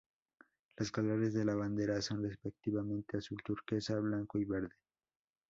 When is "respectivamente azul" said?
2.23-3.39